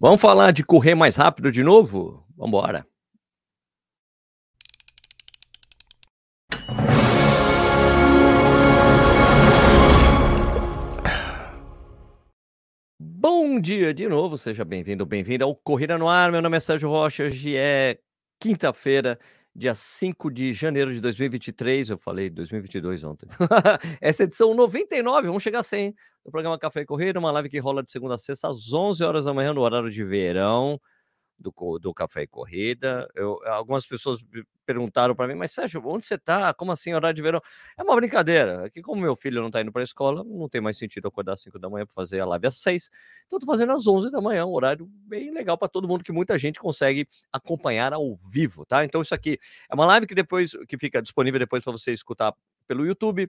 [0.00, 2.26] Vamos falar de correr mais rápido de novo?
[2.36, 2.86] Vamos embora.
[12.98, 16.32] Bom dia de novo, seja bem-vindo, bem-vinda ao Corrida no Ar.
[16.32, 17.98] Meu nome é Sérgio Rocha, hoje é
[18.40, 19.18] quinta-feira,
[19.54, 21.90] dia 5 de janeiro de 2023.
[21.90, 23.28] Eu falei 2022 ontem.
[24.00, 25.94] Essa é edição 99, vamos chegar a 100
[26.24, 29.04] do programa Café e Corrida, uma live que rola de segunda a sexta às 11
[29.04, 30.80] horas da manhã, no horário de verão
[31.38, 33.08] do, do Café e Corrida.
[33.14, 34.20] Eu, algumas pessoas
[34.64, 36.54] perguntaram para mim, mas Sérgio, onde você está?
[36.54, 37.40] Como assim, horário de verão?
[37.76, 38.66] É uma brincadeira.
[38.66, 41.34] Aqui, como meu filho não está indo para a escola, não tem mais sentido acordar
[41.34, 42.90] às 5 da manhã para fazer a live às 6.
[43.26, 46.12] Então, estou fazendo às 11 da manhã, um horário bem legal para todo mundo, que
[46.12, 48.84] muita gente consegue acompanhar ao vivo, tá?
[48.84, 49.38] Então, isso aqui
[49.70, 52.34] é uma live que depois que fica disponível depois para você escutar
[52.66, 53.28] pelo YouTube,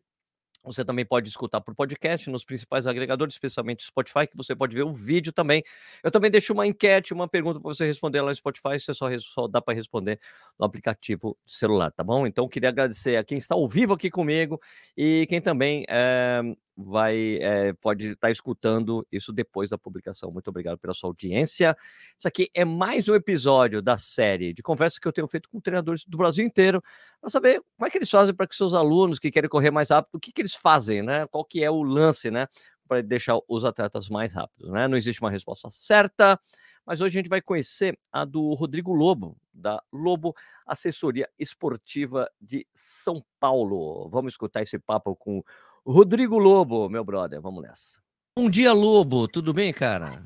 [0.66, 4.84] você também pode escutar por podcast nos principais agregadores, especialmente Spotify, que você pode ver
[4.84, 5.64] o vídeo também.
[6.04, 9.08] Eu também deixo uma enquete, uma pergunta para você responder lá no Spotify, você só,
[9.20, 10.20] só dá para responder
[10.60, 12.26] no aplicativo celular, tá bom?
[12.28, 14.60] Então, queria agradecer a quem está ao vivo aqui comigo
[14.98, 16.42] e quem também é,
[16.78, 20.32] vai é, pode estar tá escutando isso depois da publicação.
[20.32, 21.76] Muito obrigado pela sua audiência.
[22.20, 25.60] Isso aqui é mais um episódio da série de conversas que eu tenho feito com
[25.62, 26.84] treinadores do Brasil inteiro
[27.22, 29.90] para saber como é que eles fazem para que seus alunos que querem correr mais
[29.90, 31.26] rápido, o que, que eles fazem, né?
[31.28, 32.48] Qual que é o lance, né?
[32.88, 34.88] Para deixar os atletas mais rápidos, né?
[34.88, 36.40] Não existe uma resposta certa,
[36.86, 40.36] mas hoje a gente vai conhecer a do Rodrigo Lobo, da Lobo
[40.68, 44.08] Assessoria Esportiva de São Paulo.
[44.10, 45.42] Vamos escutar esse papo com
[45.86, 48.00] Rodrigo Lobo, meu brother, vamos nessa.
[48.36, 50.26] Bom dia, Lobo, tudo bem, cara?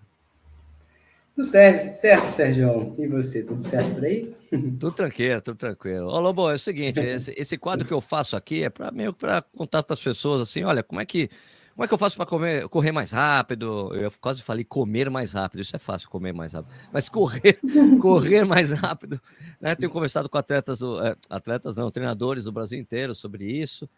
[1.35, 2.95] Tudo certo, certo, Sérgio.
[2.97, 4.33] E você, tudo certo por aí?
[4.79, 6.07] Tudo tranquilo, tudo tranquilo.
[6.07, 9.13] Ô, Lobo, é o seguinte, esse, esse quadro que eu faço aqui é para meio
[9.13, 11.29] para contar para as pessoas assim, olha, como é que
[11.75, 12.25] como é que eu faço para
[12.67, 13.95] correr mais rápido?
[13.95, 15.61] Eu quase falei comer mais rápido.
[15.61, 16.73] Isso é fácil, comer mais rápido.
[16.91, 17.57] Mas correr,
[18.01, 19.21] correr mais rápido.
[19.61, 19.75] Né?
[19.75, 23.89] Tenho conversado com atletas, do, é, atletas não, treinadores do Brasil inteiro sobre isso.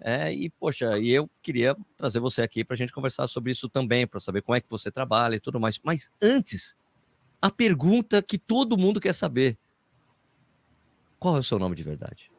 [0.00, 3.68] É, e, poxa, e eu queria trazer você aqui para a gente conversar sobre isso
[3.68, 5.80] também, para saber como é que você trabalha e tudo mais.
[5.82, 6.76] Mas antes,
[7.42, 9.58] a pergunta que todo mundo quer saber:
[11.18, 12.30] qual é o seu nome de verdade?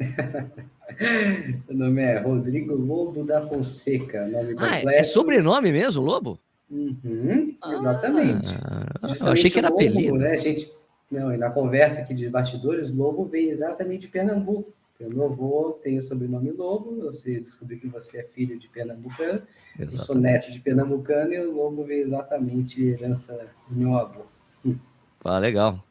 [1.68, 4.26] o nome é Rodrigo Lobo da Fonseca.
[4.26, 6.40] Nome ah, é, é sobrenome mesmo, Lobo?
[6.68, 8.48] Uhum, exatamente.
[8.48, 10.16] Ah, eu achei que era Lobo, apelido.
[10.16, 10.72] Né, gente?
[11.10, 14.72] Não, e na conversa aqui de bastidores, Lobo vem exatamente de Pernambuco.
[15.08, 19.42] Meu avô tem o sobrenome Lobo, você descobriu que você é filho de pernambucano,
[19.78, 24.22] eu sou neto de pernambucano e o Lobo veio exatamente herança do meu avô.
[25.24, 25.82] Ah, legal.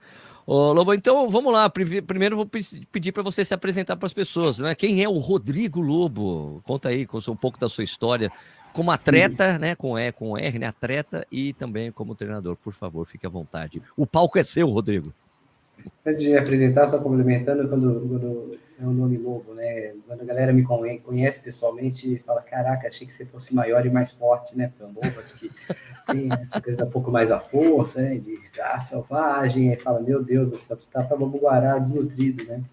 [0.45, 1.69] Ô, Lobo, então vamos lá.
[1.69, 2.49] Primeiro vou
[2.91, 4.73] pedir para você se apresentar para as pessoas, né?
[4.73, 6.61] Quem é o Rodrigo Lobo?
[6.63, 8.31] Conta aí um pouco da sua história
[8.73, 9.75] como atleta, né?
[9.75, 10.67] Com E, com R, né?
[10.67, 12.55] Atleta e também como treinador.
[12.55, 13.81] Por favor, fique à vontade.
[13.95, 15.13] O palco é seu, Rodrigo.
[16.05, 19.93] Antes de apresentar, só complementando, quando, quando é o nome Lobo, né?
[20.07, 24.11] Quando a galera me conhece pessoalmente, fala: Caraca, achei que você fosse maior e mais
[24.11, 24.71] forte, né?
[24.79, 25.49] Lobo, acho que
[26.07, 28.17] tem essa coisa um pouco mais a força, né?
[28.17, 32.63] De estar selvagem, aí fala: Meu Deus, você tá Lobo Guará desnutrido, né?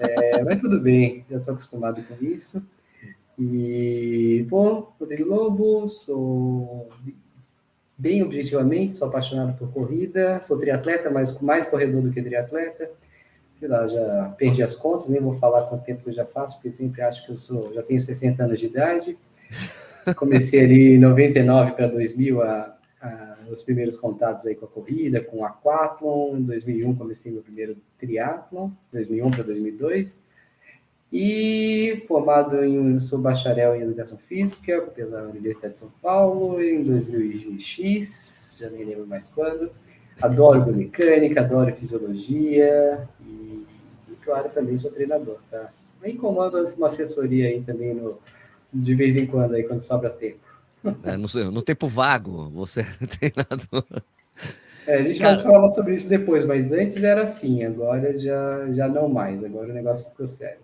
[0.00, 2.66] É, mas tudo bem, já estou acostumado com isso.
[3.38, 6.88] E, pô, Rodrigo Lobo, sou
[7.96, 12.90] bem objetivamente, sou apaixonado por corrida, sou triatleta, mas mais corredor do que triatleta.
[13.58, 16.76] Sei lá, já perdi as contas, nem vou falar quanto tempo eu já faço, porque
[16.76, 19.16] sempre acho que eu sou, já tenho 60 anos de idade.
[20.16, 25.20] Comecei ali em 99 para 2000 a, a, os primeiros contatos aí com a corrida,
[25.20, 26.36] com o aquathlon.
[26.36, 30.18] Em 2001 comecei meu primeiro triatlon, 2001 para 2002.
[31.16, 38.58] E formado em, sou bacharel em Educação Física pela Universidade de São Paulo em 2000X,
[38.58, 39.70] já nem lembro mais quando.
[40.20, 43.64] Adoro biomecânica, adoro fisiologia e,
[44.10, 45.70] e, claro, também sou treinador, tá?
[46.02, 48.18] Aí comando uma assessoria aí também no,
[48.72, 50.40] de vez em quando, aí quando sobra tempo.
[51.04, 54.02] É, no, no tempo vago, você é treinador.
[54.84, 55.36] É, a gente Cara...
[55.36, 59.70] pode falar sobre isso depois, mas antes era assim, agora já, já não mais, agora
[59.70, 60.63] o negócio ficou sério.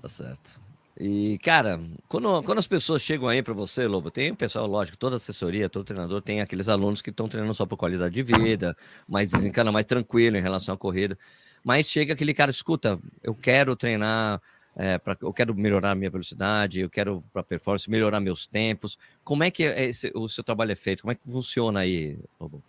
[0.00, 0.60] Tá certo.
[0.98, 4.98] E, cara, quando, quando as pessoas chegam aí para você, Lobo, tem o pessoal, lógico,
[4.98, 8.76] toda assessoria, todo treinador tem aqueles alunos que estão treinando só por qualidade de vida,
[9.08, 11.18] mais desencana, mais tranquilo em relação à corrida.
[11.64, 14.40] Mas chega aquele cara, escuta, eu quero treinar,
[14.76, 18.98] é, pra, eu quero melhorar minha velocidade, eu quero para performance, melhorar meus tempos.
[19.24, 21.02] Como é que é esse, o seu trabalho é feito?
[21.02, 22.62] Como é que funciona aí, Lobo?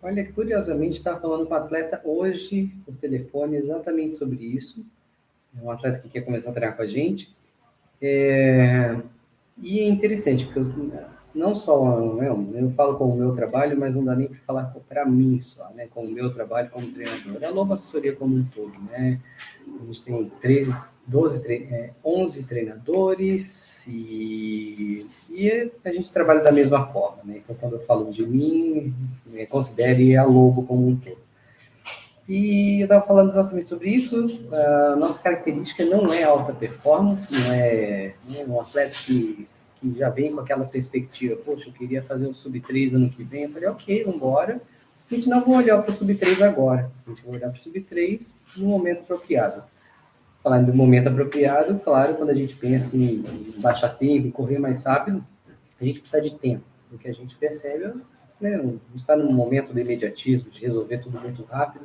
[0.00, 4.86] Olha, curiosamente, estava falando com o atleta hoje por telefone exatamente sobre isso
[5.60, 7.34] é um atleta que quer começar a treinar com a gente.
[8.00, 8.96] É,
[9.58, 10.60] e é interessante, porque
[11.34, 14.74] não só, né, eu falo com o meu trabalho, mas não dá nem para falar
[14.88, 17.42] para mim só, né, com o meu trabalho como treinador.
[17.42, 19.20] É a Lobo Assessoria como um todo, né?
[19.66, 26.86] A gente tem 13, 12, é, 11 treinadores e, e a gente trabalha da mesma
[26.86, 27.38] forma, né?
[27.38, 28.94] Então, quando eu falo de mim,
[29.26, 31.23] né, considere a Lobo como um todo.
[32.28, 34.48] E eu estava falando exatamente sobre isso.
[34.52, 39.46] A nossa característica não é alta performance, não é, não é um atleta que
[39.92, 43.42] que já vem com aquela perspectiva, poxa, eu queria fazer o sub-3 ano que vem,
[43.42, 44.60] eu falei, ok, vamos embora.
[45.10, 47.60] A gente não vai olhar para o sub-3 agora, a gente vai olhar para o
[47.60, 49.62] sub-3 no momento apropriado.
[50.42, 53.22] Falando do momento apropriado, claro, quando a gente pensa em
[53.58, 55.24] baixar tempo, em correr mais rápido,
[55.80, 57.92] a gente precisa de tempo, porque a gente percebe,
[58.40, 61.84] né, a gente está num momento de imediatismo, de resolver tudo muito rápido.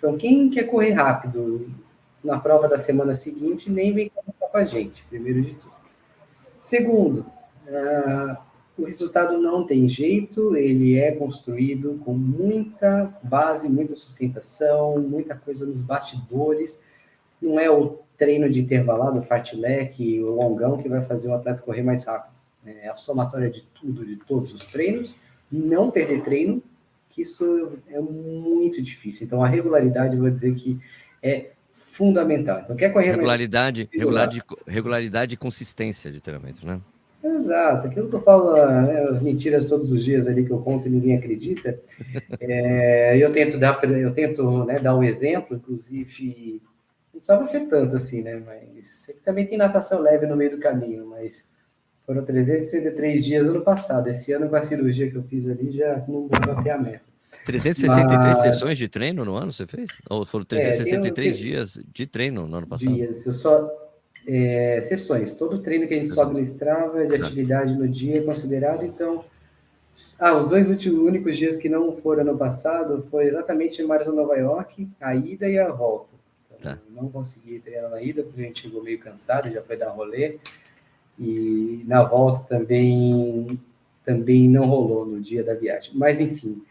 [0.00, 1.70] Então, quem quer correr rápido
[2.24, 5.74] na prova da semana seguinte, nem vem com a gente, primeiro de tudo.
[6.32, 7.26] Segundo,
[7.68, 8.36] uh,
[8.78, 15.66] o resultado não tem jeito, ele é construído com muita base, muita sustentação, muita coisa
[15.66, 16.80] nos bastidores.
[17.40, 21.60] Não é o treino de intervalado, o fartlek, o longão que vai fazer o atleta
[21.60, 22.32] correr mais rápido.
[22.64, 25.14] É a somatória de tudo, de todos os treinos.
[25.52, 26.62] Não perder treino,
[27.10, 29.26] que isso é muito difícil.
[29.26, 30.78] Então, a regularidade, eu vou dizer que
[31.22, 32.60] é fundamental.
[32.64, 34.02] Então, quer correr regularidade, mais...
[34.02, 36.80] regularidade, regularidade e consistência de treinamento, né?
[37.22, 40.86] Exato, aquilo que eu falo, né, as mentiras todos os dias ali que eu conto
[40.86, 41.78] e ninguém acredita.
[42.40, 46.62] É, eu tento dar, eu tento né, dar um exemplo, inclusive,
[47.12, 48.42] não precisava ser tanto assim, né?
[48.44, 51.46] Mas também tem natação leve no meio do caminho, mas
[52.10, 54.08] foram 363 dias ano passado.
[54.08, 57.02] Esse ano, com a cirurgia que eu fiz ali, já não bater a meta.
[57.46, 58.36] 363 Mas...
[58.40, 59.88] sessões de treino no ano você fez?
[60.10, 62.92] Ou foram 363 é, dias de treino no ano passado?
[62.92, 63.70] Dias, eu só.
[64.26, 65.34] É, sessões.
[65.34, 66.26] Todo treino que a gente sessões.
[66.26, 69.24] sobe no Strava de atividade no dia é considerado, então.
[70.18, 74.22] Ah, os dois últimos únicos dias que não foram ano passado foi exatamente em Maratona
[74.22, 76.10] Nova York, a ida e a volta.
[76.46, 76.80] Então, tá.
[76.90, 80.38] Não consegui treinar na ida, porque a gente chegou meio cansado, já foi dar rolê.
[81.20, 83.60] E na volta também
[84.04, 85.92] também não rolou no dia da viagem.
[85.94, 86.62] Mas enfim,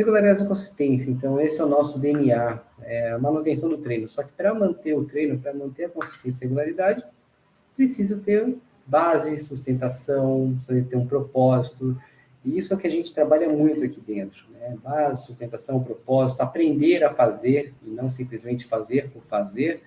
[0.00, 4.08] Regularidade e consistência, então esse é o nosso DNA, é a manutenção do treino.
[4.08, 7.04] Só que para manter o treino, para manter a consistência e regularidade,
[7.76, 8.56] precisa ter
[8.86, 12.00] base, sustentação, precisa ter um propósito.
[12.42, 14.74] E isso é o que a gente trabalha muito aqui dentro, né?
[14.82, 19.82] Base, sustentação, propósito, aprender a fazer e não simplesmente fazer por fazer.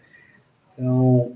[0.77, 1.35] Então,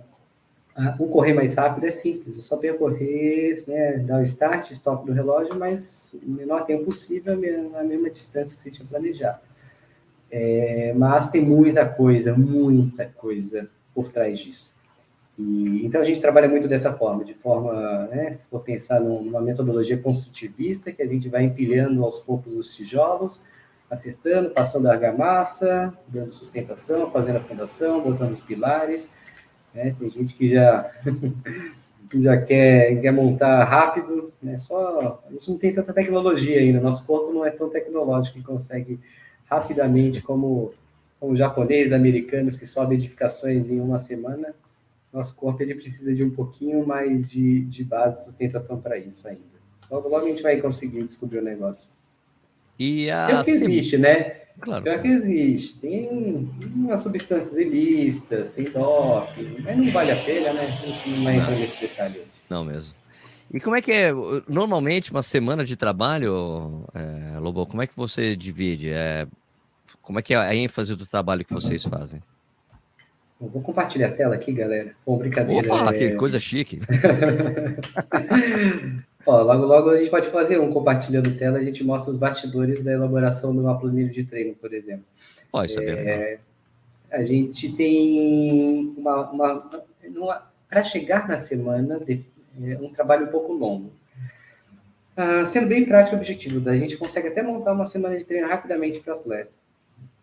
[0.99, 5.11] o correr mais rápido é simples, é só percorrer, né, dar o start, stop do
[5.11, 7.35] relógio, mas o menor tempo possível,
[7.71, 9.39] na mesma distância que você tinha planejado.
[10.29, 14.77] É, mas tem muita coisa, muita coisa por trás disso.
[15.37, 19.41] E, então a gente trabalha muito dessa forma, de forma, né, se for pensar numa
[19.41, 23.41] metodologia construtivista, que a gente vai empilhando aos poucos os tijolos,
[23.89, 29.09] acertando, passando a argamassa, dando sustentação, fazendo a fundação, botando os pilares,
[29.77, 29.95] né?
[29.97, 30.91] Tem gente que já,
[32.15, 34.57] já quer, quer montar rápido, né?
[34.57, 36.81] Só a gente não tem tanta tecnologia ainda.
[36.81, 38.99] Nosso corpo não é tão tecnológico que consegue
[39.45, 40.73] rapidamente como,
[41.19, 44.53] como japoneses, americanos que sobem edificações em uma semana.
[45.13, 49.57] Nosso corpo ele precisa de um pouquinho mais de, de base, sustentação para isso ainda.
[49.89, 51.91] Logo, logo a gente vai conseguir descobrir o negócio.
[52.77, 53.29] E a...
[53.29, 54.46] É o que existe, né?
[54.59, 54.83] Claro.
[54.83, 55.79] Pior que existe.
[55.79, 60.61] Tem umas substâncias ilícitas, tem doping, mas não vale a pena, né?
[60.61, 62.27] A gente não vai entrar nesse detalhe hoje.
[62.49, 62.95] Não mesmo.
[63.53, 64.11] E como é que é,
[64.47, 68.89] normalmente, uma semana de trabalho, é, Lobo, como é que você divide?
[68.89, 69.25] É,
[70.01, 72.21] como é que é a ênfase do trabalho que vocês fazem?
[73.39, 74.95] Eu vou compartilhar a tela aqui, galera.
[75.05, 75.73] Com brincadeira.
[75.73, 75.97] Opa, é...
[75.97, 76.79] que coisa chique.
[79.27, 82.81] Ó, logo, logo a gente pode fazer um compartilhando tela, a gente mostra os bastidores
[82.81, 85.03] da elaboração de uma planilha de treino, por exemplo.
[85.51, 86.39] Ó, isso é, é
[87.11, 89.29] A gente tem uma.
[89.29, 92.23] uma, uma Para chegar na semana, de,
[92.63, 93.91] é um trabalho um pouco longo.
[95.17, 98.47] Ah, sendo bem prático e objetivo, a gente consegue até montar uma semana de treino
[98.47, 99.51] rapidamente para o atleta.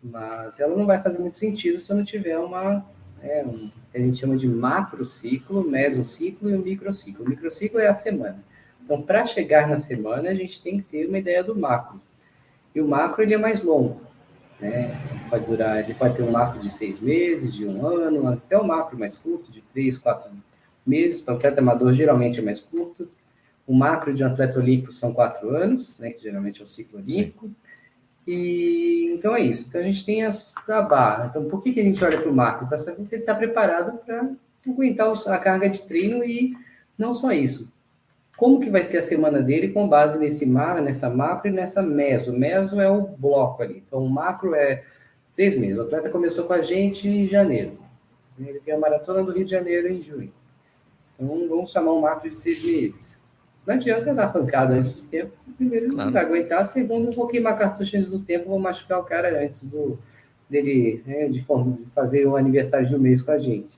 [0.01, 2.83] Mas ela não vai fazer muito sentido se eu não tiver uma
[3.21, 7.23] é, um, a gente chama de macrociclo, mesociclo e um microciclo.
[7.23, 8.43] O microciclo é a semana.
[8.85, 11.99] Então, para chegar na semana, a gente tem que ter uma ideia do macro.
[12.73, 13.99] E o macro ele é mais longo.
[14.59, 14.95] Né?
[15.27, 18.61] Pode durar, ele pode ter um macro de seis meses, de um ano, até o
[18.61, 20.31] um macro mais curto, de três, quatro
[20.85, 21.19] meses.
[21.19, 23.09] Para o atleta amador, geralmente é mais curto.
[23.65, 26.11] O macro de um atleta olímpico são quatro anos, né?
[26.11, 27.49] que geralmente é o ciclo olímpico.
[28.27, 29.67] E então é isso.
[29.67, 31.25] Então a gente tem a, a barra.
[31.27, 32.67] Então, por que, que a gente olha para o macro?
[32.67, 34.29] Para saber se ele está preparado para
[34.67, 36.55] aguentar a carga de treino e
[36.99, 37.74] não só isso
[38.37, 41.81] como que vai ser a semana dele com base nesse mar, nessa macro e nessa
[41.81, 42.37] meso.
[42.37, 43.83] Meso é o bloco ali.
[43.87, 44.83] Então, o macro é
[45.31, 45.77] seis meses.
[45.77, 47.77] O atleta começou com a gente em janeiro.
[48.37, 50.33] Ele tem a maratona do Rio de Janeiro em junho.
[51.13, 53.23] Então, vamos chamar um macro de seis meses.
[53.65, 55.31] Não adianta dar pancada antes do tempo.
[55.55, 56.05] Primeiro, claro.
[56.05, 56.65] não vai aguentar.
[56.65, 59.97] Segundo, vou queimar cartucho antes do tempo, vou machucar o cara antes do,
[60.49, 63.77] dele, né, de, forma, de fazer o aniversário de um mês com a gente.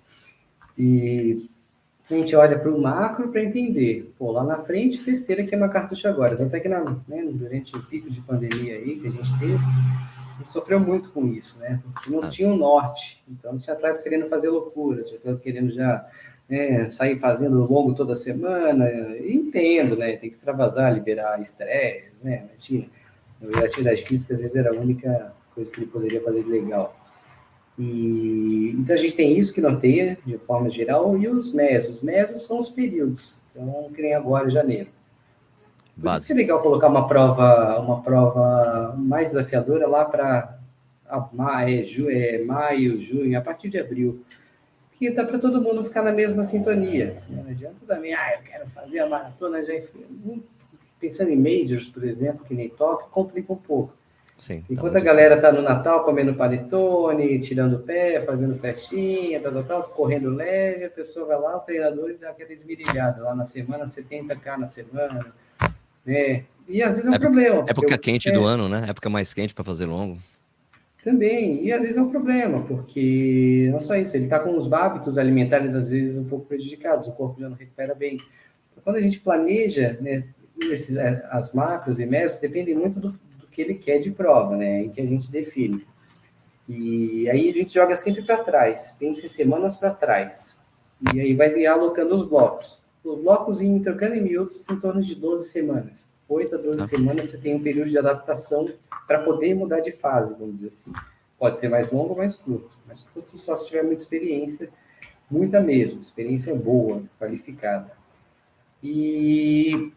[0.77, 1.49] E
[2.09, 4.13] a gente olha para o macro para entender.
[4.17, 6.37] Pô, lá na frente, besteira que é uma cartucho agora.
[6.37, 9.55] Tanto é que na, né, durante o pico de pandemia aí que a gente teve,
[9.55, 11.81] a gente sofreu muito com isso, né?
[11.93, 12.29] Porque não ah.
[12.29, 13.21] tinha um norte.
[13.27, 16.07] Então, tinha atleta querendo fazer loucuras, tinha atleta querendo já
[16.49, 18.89] né, sair fazendo longo toda semana.
[19.19, 20.15] entendo, né?
[20.15, 22.45] Tem que extravasar, liberar estresse, né?
[22.57, 22.87] Tinha,
[23.53, 26.96] a atividade física, às vezes, era a única coisa que ele poderia fazer de legal.
[27.77, 31.97] E, então a gente tem isso que norteia de forma geral e os mesos.
[31.97, 33.43] Os mesos são os períodos.
[33.51, 34.89] Então, que nem agora, janeiro.
[35.99, 40.59] Por isso que é legal colocar uma prova, uma prova mais desafiadora lá para
[41.67, 44.23] é, ju, é, maio, junho, a partir de abril.
[44.93, 47.21] Que dá para todo mundo ficar na mesma sintonia.
[47.29, 49.73] Não adianta também, ah, eu quero fazer a maratona já.
[50.99, 53.93] Pensando em majors, por exemplo, que nem Tóquio, complica um pouco.
[54.37, 59.51] Sim, Enquanto a galera está no Natal comendo panetone, tirando o pé, fazendo festinha, tal,
[59.51, 63.33] tal, tal, correndo leve, a pessoa vai lá, o treinador e dá aquela esmirilhada lá
[63.33, 65.25] na semana, 70k na semana,
[66.05, 66.43] né?
[66.69, 67.65] E às vezes é um época, problema.
[67.67, 68.85] Época eu, quente é, do ano, né?
[68.87, 70.19] Época mais quente para fazer longo.
[71.03, 74.71] Também, e às vezes é um problema, porque não só isso, ele está com os
[74.71, 78.17] hábitos alimentares às vezes um pouco prejudicados, o corpo já não recupera bem.
[78.83, 80.25] Quando a gente planeja, né,
[80.69, 83.19] esses, é, as macros e mesos, depende muito do,
[83.57, 84.83] que ele quer de prova, né?
[84.83, 85.83] Em que a gente define.
[86.69, 90.61] E aí a gente joga sempre para trás, pensa em semanas para trás.
[91.11, 92.85] E aí vai alocando os blocos.
[93.03, 96.07] Os blocos em trocando em miúdos em torno de 12 semanas.
[96.29, 96.85] 8 a 12 ah.
[96.85, 98.69] semanas você tem um período de adaptação
[99.07, 100.93] para poder mudar de fase, vamos dizer assim.
[101.39, 102.77] Pode ser mais longo ou mais curto.
[102.85, 104.69] Mais curto só se tiver muita experiência,
[105.31, 107.91] muita mesmo, experiência boa, qualificada.
[108.83, 109.91] E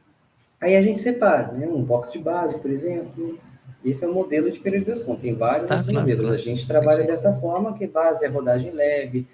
[0.59, 1.67] aí a gente separa, né?
[1.67, 3.39] Um bloco de base, por exemplo,
[3.85, 5.17] esse é o modelo de periodização.
[5.17, 6.21] Tem vários tá, modelos.
[6.21, 6.35] Claro.
[6.35, 9.27] A gente trabalha dessa forma, que base é rodagem leve,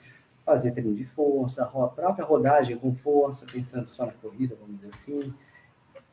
[0.44, 4.88] fazer treino de força, a própria rodagem com força, pensando só na corrida, vamos dizer
[4.88, 5.34] assim.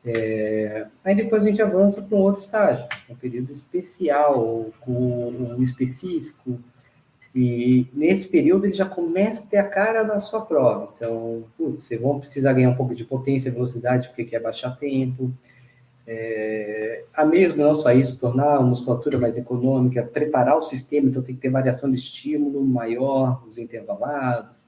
[0.04, 0.86] É...
[1.04, 6.58] Aí depois a gente avança para um outro estágio, um período especial, com um específico.
[7.34, 10.92] E nesse período ele já começa a ter a cara da sua prova.
[10.96, 15.32] Então, putz, vocês vão precisar ganhar um pouco de potência velocidade, porque quer baixar tempo
[16.06, 21.22] é, a mesmo, não só isso, tornar a musculatura mais econômica, preparar o sistema, então
[21.22, 24.66] tem que ter variação de estímulo maior, os intervalados.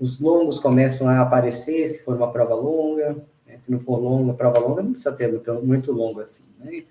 [0.00, 3.16] Os longos começam a aparecer se for uma prova longa,
[3.46, 3.58] né?
[3.58, 5.30] se não for longa, prova longa não precisa ter
[5.62, 6.48] muito longo assim.
[6.58, 6.84] Né?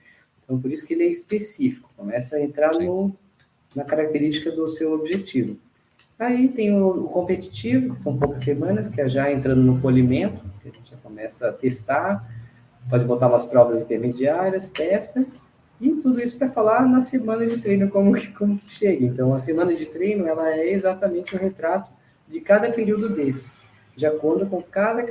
[0.43, 3.15] Então, por isso que ele é específico, começa a entrar no,
[3.75, 5.57] na característica do seu objetivo.
[6.19, 10.41] Aí tem o, o, competitivo, que são poucas semanas, que é já entrando no polimento,
[10.61, 12.25] que a gente já começa a testar,
[12.89, 15.25] pode botar umas provas intermediárias, testa,
[15.79, 19.05] e tudo isso para falar na semana de treino como que, como que chega.
[19.05, 21.89] Então, a semana de treino ela é exatamente um retrato
[22.27, 23.51] de cada período desse,
[23.95, 25.03] de acordo com cada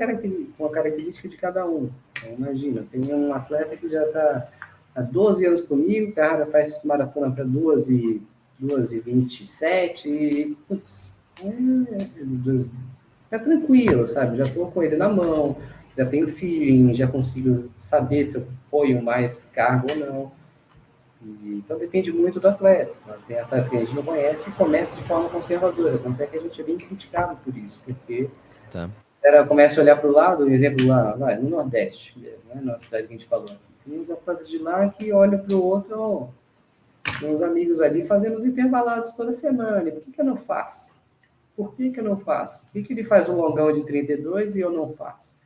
[0.56, 1.90] com a característica de cada um.
[2.18, 4.48] Então, imagina, tem um atleta que já está
[4.94, 8.22] há 12 anos comigo, cara faz maratona para 2 e,
[8.58, 11.12] 2 e 27, e, putz,
[11.44, 14.38] é, é tranquilo, sabe?
[14.38, 15.56] Já estou com ele na mão,
[15.96, 20.32] já tenho feeling, já consigo saber se eu ponho mais cargo ou não.
[21.22, 22.92] E, então depende muito do atleta.
[23.26, 25.99] Tem atleta que a gente não conhece e começa de forma conservadora.
[25.99, 28.28] Tanto é que a gente é bem criticado por isso, porque
[28.70, 28.88] tá.
[29.22, 33.06] ela começa a olhar para o lado, exemplo lá, vai, no Nordeste, né, na cidade
[33.06, 33.50] que a gente falou.
[33.84, 36.28] Tem uns atletas de lá que olham para o outro,
[37.22, 39.88] uns amigos ali fazendo os intervalados toda semana.
[39.88, 40.92] E por que, que eu não faço?
[41.54, 42.64] Por que, que eu não faço?
[42.64, 45.37] Por que, que ele faz um longão de 32 e eu não faço?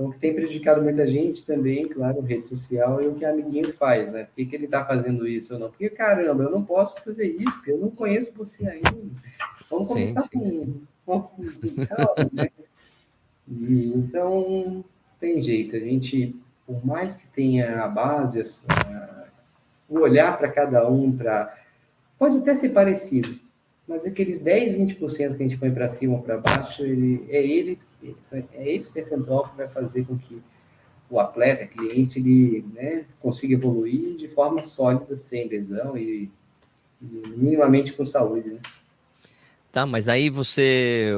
[0.00, 3.28] Então, o que tem prejudicado muita gente também, claro, rede social, é o que o
[3.28, 4.24] amiguinho faz, né?
[4.24, 5.68] Por que, que ele está fazendo isso ou não?
[5.68, 8.90] Porque, caramba, eu não posso fazer isso, porque eu não conheço você ainda.
[9.70, 10.86] Vamos sim, começar sim.
[11.04, 12.48] com, com, calma, né?
[13.46, 14.82] E, então,
[15.20, 15.76] tem jeito.
[15.76, 16.34] A gente,
[16.66, 19.26] por mais que tenha a base, a,
[19.86, 21.54] o olhar para cada um, para
[22.18, 23.38] pode até ser parecido,
[23.90, 27.44] mas aqueles 10, 20% que a gente põe para cima ou para baixo, ele, é,
[27.44, 27.92] eles,
[28.54, 30.40] é esse percentual que vai fazer com que
[31.10, 36.30] o atleta, cliente, ele né, consiga evoluir de forma sólida, sem lesão e,
[37.02, 38.50] e minimamente com saúde.
[38.50, 38.60] Né?
[39.72, 41.10] Tá, mas aí você.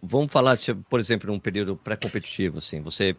[0.00, 0.56] Vamos falar,
[0.88, 2.80] por exemplo, num período pré-competitivo, assim.
[2.82, 3.16] Você,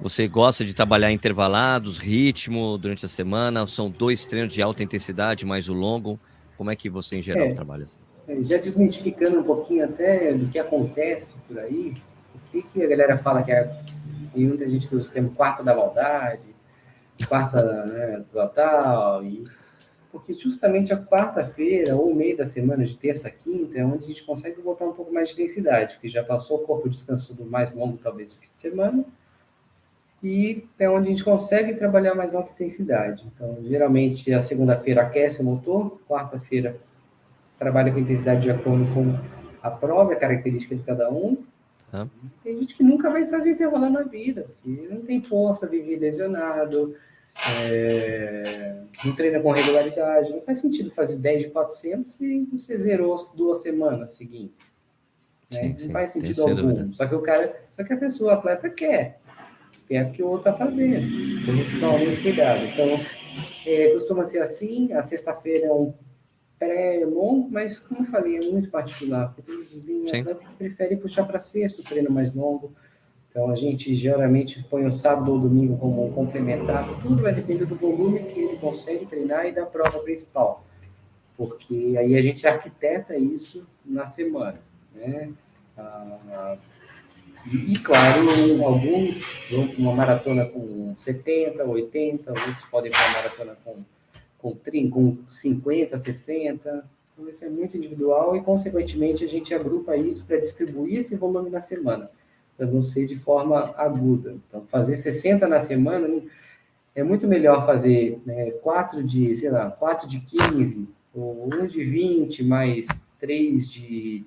[0.00, 3.64] você gosta de trabalhar intervalados, ritmo durante a semana?
[3.68, 6.18] São dois treinos de alta intensidade, mais o longo.
[6.56, 8.00] Como é que você, em geral, é, trabalha assim?
[8.28, 11.92] É, já desmistificando um pouquinho até do que acontece por aí,
[12.34, 13.64] o que, que a galera fala que é.
[14.32, 16.40] Tem muita gente que usa o termo quarto da maldade,
[17.28, 19.44] quarta né, total, e
[20.10, 24.06] porque justamente a quarta-feira ou meio da semana, de terça a quinta, é onde a
[24.06, 27.74] gente consegue botar um pouco mais de intensidade, porque já passou o corpo descansando mais
[27.74, 29.04] longo, talvez, no fim de semana,
[30.22, 33.24] e é onde a gente consegue trabalhar mais alta intensidade.
[33.34, 36.78] Então, geralmente, a segunda-feira aquece o motor, quarta-feira
[37.62, 39.16] trabalha com intensidade de acordo com
[39.62, 41.38] a prova, a característica de cada um.
[41.92, 42.08] Ah.
[42.42, 46.96] Tem gente que nunca vai fazer intervalo na vida, porque não tem força, vive lesionado,
[47.60, 50.32] é, não treina com regularidade.
[50.32, 54.72] Não faz sentido fazer 10 de 400 e você zerou as duas semanas seguintes.
[55.52, 55.62] Né?
[55.62, 56.54] Sim, sim, não faz sentido algum.
[56.56, 56.88] Dúvida.
[56.92, 59.20] Só que o cara, só que a pessoa, o atleta quer.
[59.86, 61.06] Quer o que o outro está fazendo.
[61.06, 62.64] Então, tem que tomar muito cuidado.
[62.64, 63.00] Então,
[63.66, 64.92] é, costuma ser assim.
[64.92, 65.92] A sexta-feira é um
[66.64, 69.34] pré-longo, mas, como eu falei, é muito particular.
[70.10, 72.72] Tem atleta que prefere puxar para sexta o treino mais longo
[73.32, 76.86] então, a gente geralmente põe o sábado ou domingo como um complementar.
[77.00, 80.66] Tudo vai depender do volume que ele consegue treinar e da prova principal.
[81.34, 84.60] Porque aí a gente arquiteta isso na semana.
[84.94, 85.30] Né?
[85.78, 86.58] Ah,
[87.46, 88.28] e, claro,
[88.66, 93.76] alguns vão para uma maratona com 70, 80, outros podem para uma maratona com,
[94.42, 96.84] com, 30, com 50, 60.
[97.14, 101.48] Então, isso é muito individual e, consequentemente, a gente agrupa isso para distribuir esse volume
[101.48, 102.10] na semana
[102.56, 104.36] para não ser de forma aguda.
[104.48, 106.08] Então, fazer 60 na semana
[106.94, 111.84] é muito melhor fazer né, 4 de, sei lá, 4 de 15, ou 1 de
[111.84, 114.24] 20, mais 3 de,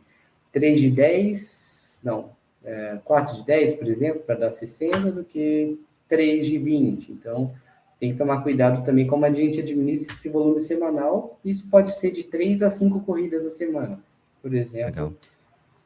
[0.52, 2.32] 3 de 10, não,
[2.64, 5.80] é, 4 de 10, por exemplo, para dar 60, do que
[6.10, 7.12] 3 de 20.
[7.12, 7.54] Então,
[8.00, 11.40] tem que tomar cuidado também como a gente administra esse volume semanal.
[11.44, 14.00] Isso pode ser de 3 a 5 corridas a semana,
[14.42, 15.16] por exemplo,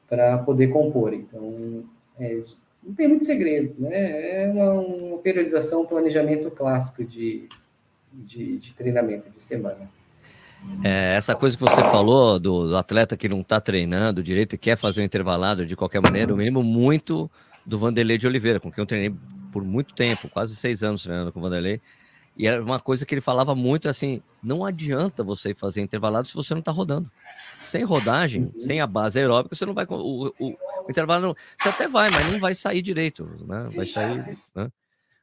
[0.08, 1.14] para poder compor.
[1.14, 1.84] Então,
[2.20, 2.40] é,
[2.84, 4.44] não tem muito segredo, né?
[4.44, 7.48] É uma, uma periodização, um planejamento clássico de,
[8.12, 9.90] de, de treinamento de semana.
[10.84, 14.58] É, essa coisa que você falou do, do atleta que não está treinando direito e
[14.58, 17.32] quer fazer um intervalado de qualquer maneira, eu me lembro muito
[17.66, 19.16] do Vanderlei de Oliveira, com quem eu treinei
[19.52, 21.82] por muito tempo, quase seis anos treinando com o Vanderlei.
[22.38, 26.34] E era uma coisa que ele falava muito assim: não adianta você fazer intervalado se
[26.34, 27.12] você não está rodando.
[27.64, 28.62] Sem rodagem, uhum.
[28.62, 29.86] sem a base aeróbica, você não vai.
[29.90, 33.68] O, o, o intervalo não, você até vai, mas não vai sair direito, né?
[33.76, 34.72] Vai sair, né?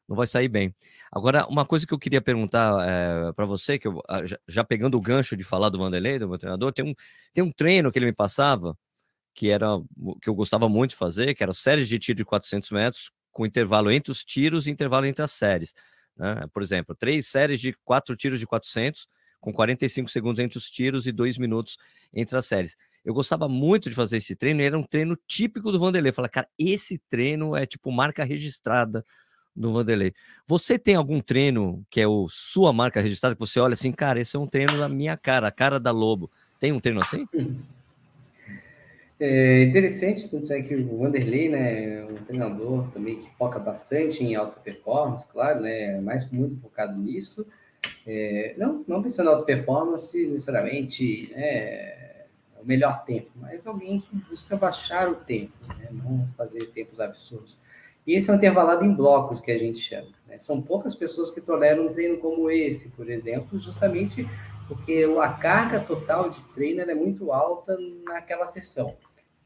[0.08, 0.74] não vai sair bem.
[1.10, 4.96] Agora, uma coisa que eu queria perguntar é, para você, que eu, já, já, pegando
[4.96, 6.94] o gancho de falar do Vanderlei, do meu treinador, tem um,
[7.32, 8.76] tem um treino que ele me passava
[9.36, 9.66] que era
[10.22, 13.44] que eu gostava muito de fazer, que era séries de tiro de 400 metros com
[13.44, 15.74] intervalo entre os tiros e intervalo entre as séries.
[16.16, 16.46] Né?
[16.54, 19.06] Por exemplo, três séries de quatro tiros de 400,
[19.38, 21.76] com 45 segundos entre os tiros e dois minutos
[22.14, 22.78] entre as séries.
[23.04, 26.12] Eu gostava muito de fazer esse treino, era um treino típico do Vanderlei.
[26.12, 29.04] Falar, cara, esse treino é tipo marca registrada
[29.54, 30.14] do Vanderlei.
[30.46, 34.18] Você tem algum treino que é o sua marca registrada, que você olha assim, cara,
[34.18, 36.30] esse é um treino da minha cara, a cara da Lobo.
[36.58, 37.28] Tem um treino assim?
[39.18, 44.22] É interessante, tanto é que o Vanderlei, né, é um treinador também que foca bastante
[44.22, 47.46] em alta performance, claro, né, mais muito focado nisso.
[48.06, 52.26] É, não, não pensando em alta performance necessariamente né,
[52.60, 57.58] o melhor tempo, mas alguém que busca baixar o tempo, né, não fazer tempos absurdos.
[58.06, 60.08] E esse é um intervalado em blocos que a gente chama.
[60.28, 60.38] Né?
[60.38, 64.26] São poucas pessoas que toleram um treino como esse, por exemplo, justamente
[64.68, 68.96] porque a carga total de treino é muito alta naquela sessão.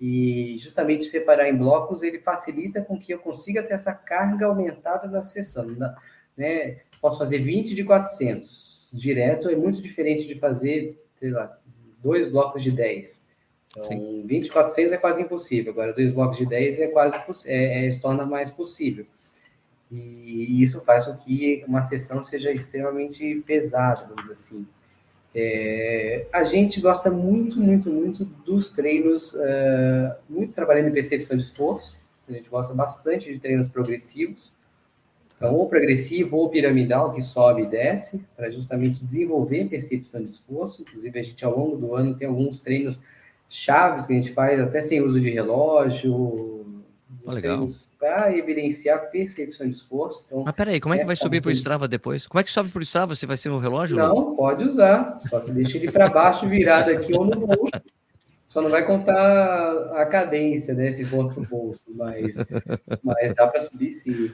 [0.01, 5.07] E justamente separar em blocos, ele facilita com que eu consiga ter essa carga aumentada
[5.09, 5.67] na sessão.
[6.37, 6.81] Né?
[7.01, 11.59] Posso fazer 20 de 400 direto, é muito diferente de fazer, sei lá,
[12.03, 13.29] dois blocos de 10.
[13.71, 14.25] Então, Sim.
[14.27, 15.73] 20 de 400 é quase impossível.
[15.73, 19.07] Agora, dois blocos de 10 é quase é, é, se torna mais possível.
[19.91, 24.67] E isso faz com que uma sessão seja extremamente pesada, vamos dizer assim.
[25.35, 31.45] É, a gente gosta muito, muito, muito dos treinos, uh, muito trabalhando em percepção de
[31.45, 31.99] esforço.
[32.29, 34.53] A gente gosta bastante de treinos progressivos.
[35.37, 40.83] Então, ou progressivo ou piramidal, que sobe e desce, para justamente desenvolver percepção de esforço.
[40.83, 43.01] Inclusive, a gente, ao longo do ano, tem alguns treinos
[43.49, 46.80] chaves que a gente faz, até sem uso de relógio,
[47.99, 50.27] para evidenciar percepção de esforço.
[50.27, 52.27] Então, Mas peraí, como é que vai subir para o Strava depois?
[52.27, 53.15] Como é que sobe para o Strava?
[53.15, 53.97] Você vai ser um relógio?
[53.97, 55.19] Não, pode usar.
[55.21, 57.71] Só que deixa ele para baixo, virado aqui ou no bolso.
[58.51, 60.91] Só não vai contar a cadência, né?
[60.91, 62.37] Se for pro bolso, mas,
[63.01, 64.29] mas dá para subir sim.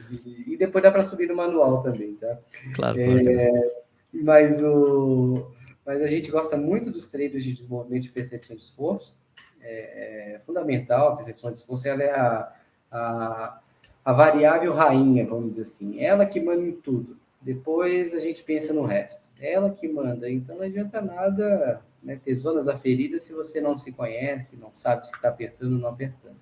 [0.47, 2.35] E depois dá para subir no manual também, tá?
[2.73, 2.99] Claro.
[2.99, 3.75] É,
[4.11, 5.51] mas, o,
[5.85, 9.15] mas a gente gosta muito dos treinos de desenvolvimento de percepção de esforço.
[9.61, 12.51] É, é fundamental, a percepção de esforço ela é a,
[12.91, 13.59] a,
[14.03, 15.99] a variável rainha, vamos dizer assim.
[15.99, 17.17] Ela que manda em tudo.
[17.41, 19.29] Depois a gente pensa no resto.
[19.39, 20.29] Ela que manda.
[20.29, 25.07] Então não adianta nada né, ter zonas aferidas se você não se conhece, não sabe
[25.07, 26.37] se está apertando ou não apertando.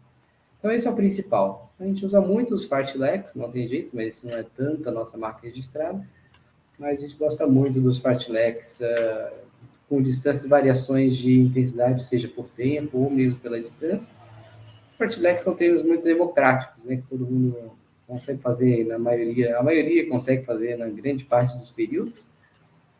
[0.66, 1.72] Então, esse é o principal.
[1.80, 4.92] A gente usa muito os fartleks, não tem jeito, mas esse não é tanto a
[4.92, 6.04] nossa marca registrada.
[6.80, 9.36] Mas a gente gosta muito dos fartleks uh,
[9.88, 14.12] com distâncias variações de intensidade, seja por tempo ou mesmo pela distância.
[14.98, 17.72] Fartleks são treinos muito democráticos, né, que todo mundo
[18.08, 22.28] consegue fazer na maioria, a maioria consegue fazer na grande parte dos períodos.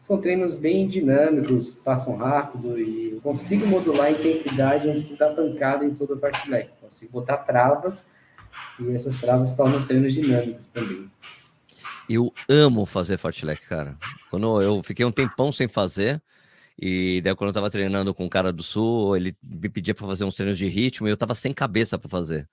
[0.02, 5.96] São treinos bem dinâmicos, passam rápido e consigo modular a intensidade antes da pancada em
[5.96, 6.70] todo o fartlek.
[6.80, 8.08] Consigo botar travas
[8.80, 11.10] e essas travas tornam os treinos dinâmicos também.
[12.08, 13.98] Eu amo fazer fartlek, cara.
[14.30, 16.22] Quando eu fiquei um tempão sem fazer,
[16.78, 20.06] e daí quando eu tava treinando com o cara do Sul, ele me pedia para
[20.08, 22.50] fazer uns treinos de ritmo e eu tava sem cabeça para fazer.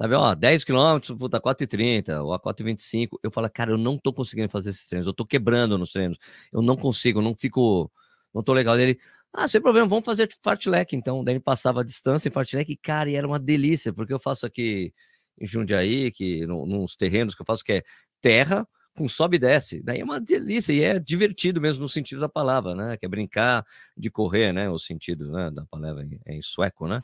[0.00, 3.18] Sabe, ó, 10 quilômetros, puta, 4,30 ou a 4,25.
[3.22, 6.18] Eu falo, cara, eu não tô conseguindo fazer esses treinos, eu tô quebrando nos treinos.
[6.52, 7.90] Eu não consigo, não fico,
[8.34, 8.78] não tô legal.
[8.78, 8.98] Ele,
[9.32, 11.24] ah, sem problema, vamos fazer fartlek então.
[11.24, 14.46] Daí ele passava a distância em fartlek, cara, e era uma delícia, porque eu faço
[14.46, 14.92] aqui
[15.40, 17.82] em Jundiaí, que nos terrenos que eu faço, que é
[18.20, 19.82] terra com sobe e desce.
[19.82, 22.96] Daí é uma delícia e é divertido mesmo no sentido da palavra, né?
[22.96, 23.64] Que é brincar
[23.96, 24.68] de correr, né?
[24.70, 27.00] O sentido né, da palavra em, em sueco, né?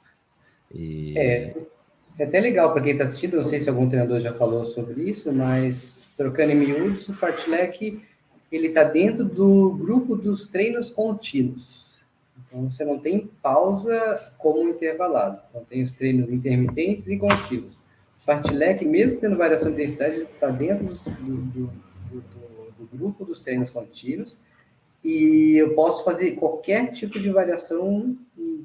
[0.74, 1.16] E...
[1.16, 1.55] É,
[2.18, 5.09] é até legal para quem está assistindo, não sei se algum treinador já falou sobre
[5.09, 8.02] isso, mas trocando em miúdos, o fartlek
[8.50, 11.96] ele está dentro do grupo dos treinos contínuos.
[12.37, 15.40] Então você não tem pausa como intervalado.
[15.48, 17.78] Então tem os treinos intermitentes e contínuos.
[18.24, 21.72] Fartlek, mesmo tendo variação de intensidade, está dentro do, do,
[22.11, 22.22] do,
[22.78, 24.38] do grupo dos treinos contínuos
[25.04, 28.16] e eu posso fazer qualquer tipo de variação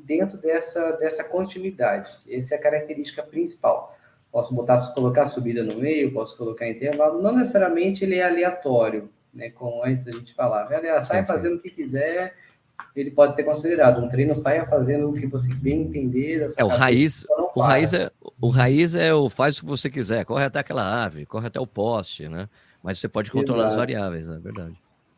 [0.05, 2.11] dentro dessa, dessa continuidade.
[2.29, 3.97] Essa é a característica principal.
[4.31, 7.21] Posso botar, colocar subida no meio, posso colocar intervalo.
[7.21, 9.49] Não necessariamente ele é aleatório, né?
[9.49, 10.75] Como antes a gente falava.
[10.75, 12.35] Ele sai fazendo o que quiser,
[12.95, 14.03] ele pode ser considerado.
[14.03, 16.47] Um treino saia fazendo o que você bem entender.
[16.57, 20.25] É, o raiz, o raiz é o raiz é o faz o que você quiser.
[20.25, 22.49] Corre até aquela árvore, corre até o poste, né?
[22.83, 23.73] Mas você pode controlar Exato.
[23.73, 24.39] as variáveis, é né?
[24.41, 24.75] verdade.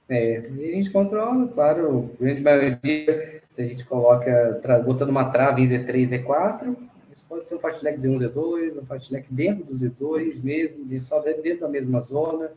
[0.09, 5.61] É, e a gente controla, claro, a grande maioria a gente coloca, botando uma trave
[5.61, 6.75] em Z3, Z4,
[7.13, 11.59] isso pode ser um fartlek Z1, Z2, um fartlek dentro do Z2 mesmo, só dentro
[11.59, 12.51] da mesma zona,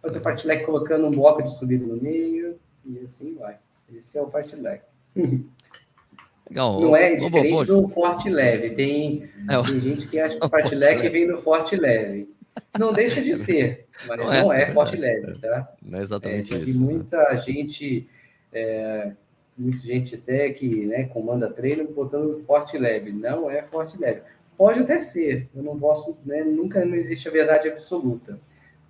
[0.00, 3.58] pode ser um fartlek colocando um bloco de subida no meio, e assim vai.
[3.92, 4.82] Esse é o fartlek.
[6.48, 6.80] Legal.
[6.80, 11.08] Não é diferente do forte leve, tem, é, tem gente que acha que o fartlek
[11.08, 12.28] vem no forte leve.
[12.78, 15.72] Não deixa de ser, mas não, não é, é, forte leve, tá?
[15.82, 16.80] Não é exatamente é, isso.
[16.80, 16.92] Né?
[16.92, 17.38] muita né?
[17.38, 18.08] gente,
[18.52, 19.12] é,
[19.56, 23.12] muita gente até que né, comanda treino botando forte leve.
[23.12, 24.22] Não é forte leve.
[24.56, 28.40] Pode até ser, eu não posso, né, nunca não existe a verdade absoluta.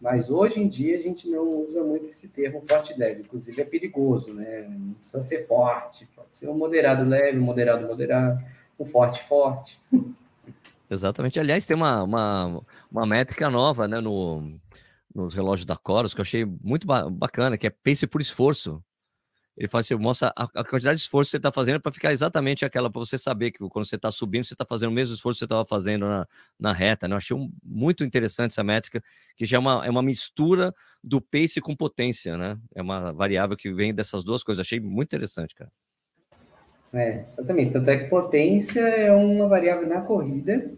[0.01, 3.65] Mas hoje em dia a gente não usa muito esse termo forte leve, inclusive é
[3.65, 4.67] perigoso, né?
[4.69, 8.45] Não precisa ser forte, pode ser um moderado leve, um moderado moderado,
[8.79, 9.81] um forte forte.
[10.91, 11.39] Exatamente.
[11.39, 14.59] Aliás, tem uma, uma, uma métrica nova né, no,
[15.15, 18.83] nos relógios da Coros que eu achei muito bacana, que é pace por esforço.
[19.59, 22.65] Ele faz, você mostra a, quantidade de esforço que você está fazendo para ficar exatamente
[22.65, 25.39] aquela, para você saber que quando você está subindo, você está fazendo o mesmo esforço
[25.39, 27.09] que você estava fazendo na, na reta.
[27.09, 27.15] Né?
[27.15, 29.03] Eu achei um, muito interessante essa métrica,
[29.37, 32.57] que já é uma, é uma mistura do pace com potência, né?
[32.73, 34.65] É uma variável que vem dessas duas coisas.
[34.65, 35.73] Achei muito interessante, cara.
[36.93, 37.73] É, exatamente.
[37.73, 40.71] Tanto é que potência é uma variável na corrida,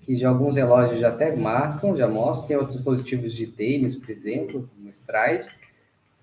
[0.00, 2.48] que já alguns relógios já até marcam, já mostram.
[2.48, 5.48] Tem outros dispositivos de tênis, por exemplo, como o Stride,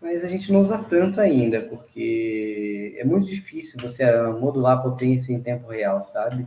[0.01, 5.33] mas a gente não usa tanto ainda, porque é muito difícil você modular a potência
[5.33, 6.43] em tempo real, sabe?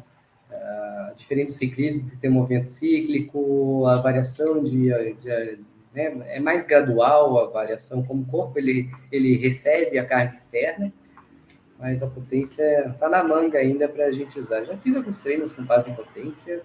[0.50, 5.58] Uh, diferente do ciclismo, que tem movimento cíclico, a variação de, de
[5.94, 10.92] né, é mais gradual a variação, como o corpo ele, ele recebe a carga externa,
[11.78, 14.64] mas a potência está na manga ainda para a gente usar.
[14.64, 16.62] Já fiz alguns treinos com base em potência,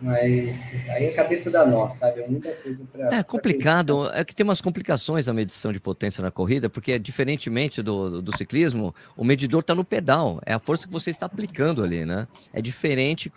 [0.00, 2.20] Mas aí é cabeça da nossa, sabe?
[2.20, 3.16] É muita coisa para.
[3.16, 7.82] É complicado, é que tem umas complicações a medição de potência na corrida, porque diferentemente
[7.82, 11.82] do, do ciclismo, o medidor está no pedal, é a força que você está aplicando
[11.82, 12.28] ali, né?
[12.52, 13.32] É diferente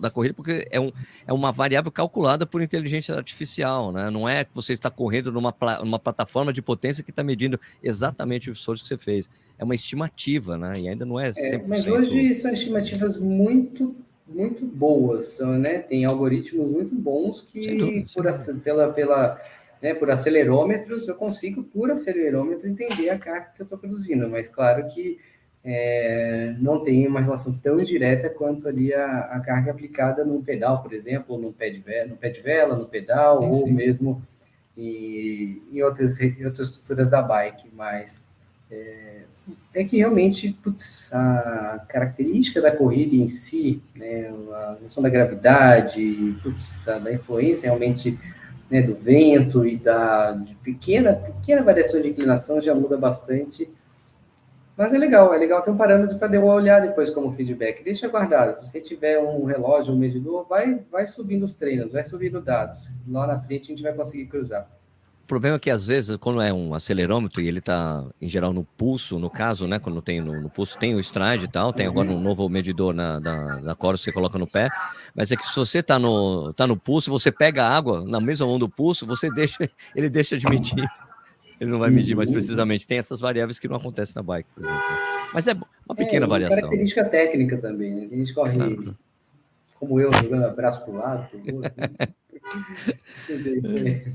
[0.00, 0.92] da corrida, porque é, um,
[1.26, 4.08] é uma variável calculada por inteligência artificial, né?
[4.08, 8.50] Não é que você está correndo numa, numa plataforma de potência que está medindo exatamente
[8.50, 9.28] o esforço que você fez.
[9.58, 10.74] É uma estimativa, né?
[10.78, 11.52] E ainda não é 100%.
[11.52, 13.96] É, mas hoje são estimativas muito
[14.26, 15.78] muito boas, né?
[15.78, 19.40] Tem algoritmos muito bons que dúvida, por, pela, pela,
[19.82, 24.48] né, por acelerômetros eu consigo por acelerômetro entender a carga que eu estou produzindo, mas
[24.48, 25.18] claro que
[25.64, 30.82] é, não tem uma relação tão direta quanto ali a, a, carga aplicada num pedal,
[30.82, 33.72] por exemplo, no pé de vela, no, pé de vela, no pedal, sim, ou sim.
[33.72, 34.22] mesmo
[34.76, 38.22] em, em, outras, em outras estruturas da bike, mas
[38.74, 39.22] é,
[39.74, 46.36] é que realmente putz, a característica da corrida em si, né, a noção da gravidade,
[46.42, 48.18] putz, da, da, influência realmente
[48.70, 53.68] né, do vento e da de pequena, pequena variação de inclinação já muda bastante.
[54.76, 57.84] Mas é legal, é legal ter um parâmetro para dar uma olhada depois como feedback.
[57.84, 58.60] Deixa guardado.
[58.60, 62.90] Se você tiver um relógio, um medidor, vai, vai subindo os treinos, vai subindo dados.
[63.06, 64.68] Lá na frente a gente vai conseguir cruzar.
[65.24, 68.52] O problema é que às vezes, quando é um acelerômetro e ele está, em geral,
[68.52, 69.78] no pulso, no caso, né?
[69.78, 72.92] Quando tem no, no pulso, tem o stride e tal, tem agora um novo medidor
[72.92, 74.68] na, da, da que você coloca no pé.
[75.14, 78.20] Mas é que se você está no, tá no pulso, você pega a água na
[78.20, 80.86] mesma mão do pulso, você deixa, ele deixa de medir.
[81.58, 82.86] Ele não vai medir mais precisamente.
[82.86, 84.82] Tem essas variáveis que não acontecem na bike, por exemplo.
[85.32, 85.56] Mas é
[85.88, 86.58] uma pequena é, variação.
[86.58, 88.06] característica técnica também, né?
[88.08, 88.94] Tem gente corre ah,
[89.80, 91.72] como eu, jogando abraço para o lado, pro outro.
[91.78, 91.88] Né?
[93.56, 94.14] isso aí.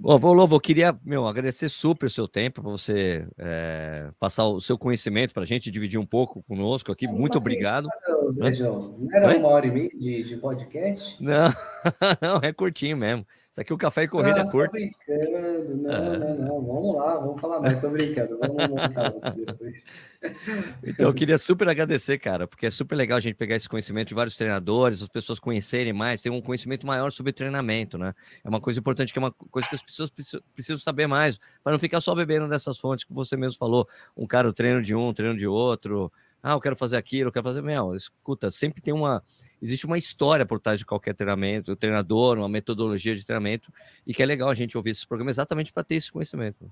[0.00, 4.60] Bom, Lobo, eu queria meu, agradecer super o seu tempo para você é, passar o
[4.60, 7.08] seu conhecimento para a gente, dividir um pouco conosco aqui.
[7.08, 7.88] Muito obrigado.
[8.36, 11.22] Não, não era uma hora e meia de, de podcast?
[11.22, 11.48] Não,
[12.20, 13.26] não, é curtinho mesmo.
[13.50, 14.72] Isso aqui o café e corrida ah, é curto.
[14.72, 15.76] brincando.
[15.78, 16.18] Não, é.
[16.18, 16.66] não, não.
[16.66, 17.80] Vamos lá, vamos falar mais.
[17.80, 18.38] Tô brincando.
[18.38, 19.82] Vamos montar depois.
[20.82, 24.08] Então, eu queria super agradecer, cara, porque é super legal a gente pegar esse conhecimento
[24.08, 28.12] de vários treinadores, as pessoas conhecerem mais, ter um conhecimento maior sobre treinamento, né?
[28.42, 31.70] É uma coisa importante, que é uma coisa que as pessoas precisam saber mais, para
[31.70, 33.86] não ficar só bebendo dessas fontes que você mesmo falou.
[34.16, 36.10] Um cara, o treino de um, treino de outro.
[36.42, 37.62] Ah, eu quero fazer aquilo, eu quero fazer.
[37.62, 39.22] Meu, escuta, sempre tem uma
[39.60, 43.72] existe uma história por trás de qualquer treinamento, o treinador, uma metodologia de treinamento,
[44.06, 46.70] e que é legal a gente ouvir esse programa exatamente para ter esse conhecimento.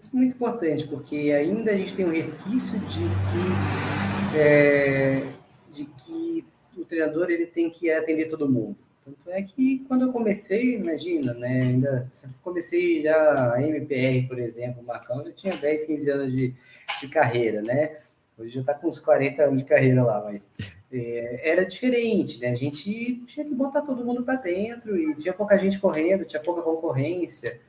[0.00, 5.26] Isso é muito importante, porque ainda a gente tem um resquício de que, é,
[5.70, 6.44] de que
[6.76, 8.76] o treinador ele tem que atender todo mundo.
[9.04, 12.10] Tanto é que quando eu comecei, imagina, né, ainda
[12.42, 16.54] comecei já a MPR, por exemplo, Marcão, eu tinha 10, 15 anos de,
[17.02, 17.98] de carreira, né?
[18.36, 20.52] Hoje já está com uns 40 anos de carreira lá, mas
[20.92, 22.48] é, era diferente, né?
[22.48, 26.42] A gente tinha que botar todo mundo para dentro e tinha pouca gente correndo, tinha
[26.42, 27.60] pouca concorrência.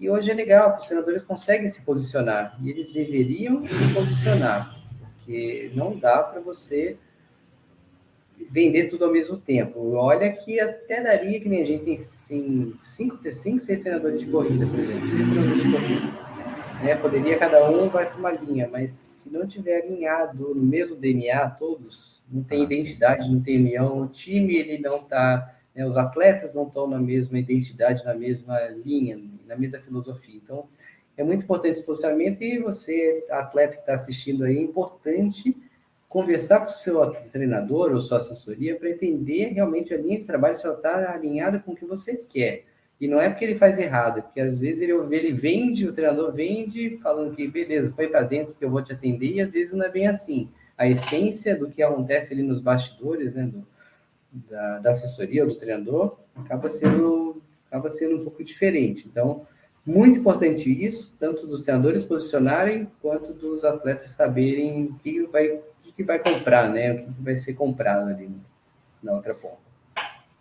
[0.00, 5.70] E hoje é legal, os senadores conseguem se posicionar e eles deveriam se posicionar, porque
[5.74, 6.96] não dá para você
[8.50, 9.92] vender tudo ao mesmo tempo.
[9.92, 14.26] Olha que até daria que nem a gente tem cinco, cinco, cinco seis treinadores de
[14.26, 16.13] corrida, por exemplo, seis treinadores de corrida
[16.84, 16.94] né?
[16.94, 21.48] Poderia cada um vai para uma linha, mas se não tiver alinhado no mesmo DNA
[21.50, 23.34] todos, não tem ah, identidade, sim.
[23.34, 25.86] não tem união, o time ele não está, né?
[25.86, 30.36] os atletas não estão na mesma identidade, na mesma linha, na mesma filosofia.
[30.36, 30.66] Então,
[31.16, 35.56] é muito importante esse posicionamento e você, atleta que está assistindo aí, é importante
[36.08, 40.54] conversar com o seu treinador ou sua assessoria para entender realmente a linha de trabalho
[40.54, 42.64] se ela está alinhada com o que você quer.
[43.00, 45.92] E não é porque ele faz errado, é porque às vezes ele, ele vende, o
[45.92, 49.52] treinador vende, falando que beleza, põe para dentro que eu vou te atender, e às
[49.52, 50.48] vezes não é bem assim.
[50.78, 53.66] A essência do que acontece ali nos bastidores, né, do,
[54.48, 59.06] da, da assessoria do treinador, acaba sendo, acaba sendo um pouco diferente.
[59.10, 59.46] Então,
[59.84, 65.92] muito importante isso, tanto dos treinadores posicionarem, quanto dos atletas saberem o que vai, o
[65.94, 68.30] que vai comprar, né, o que vai ser comprado ali
[69.02, 69.73] na outra ponta.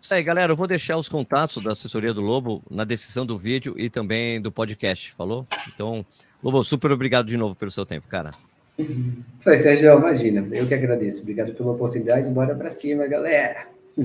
[0.03, 0.51] Isso aí, galera.
[0.51, 4.41] Eu vou deixar os contatos da assessoria do Lobo na descrição do vídeo e também
[4.41, 5.47] do podcast, falou?
[5.73, 6.05] Então,
[6.43, 8.31] Lobo, super obrigado de novo pelo seu tempo, cara.
[8.77, 10.45] Isso aí, Sérgio, imagina.
[10.53, 11.21] Eu que agradeço.
[11.21, 12.29] Obrigado pela oportunidade.
[12.29, 13.65] Bora pra cima, galera.